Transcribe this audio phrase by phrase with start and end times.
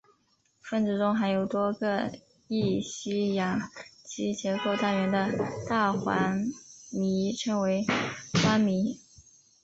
[0.63, 2.11] 分子中含有多个
[2.47, 3.61] 乙烯氧
[4.03, 5.29] 基结构单元的
[5.69, 6.51] 大环
[6.91, 7.85] 醚称为
[8.41, 8.99] 冠醚。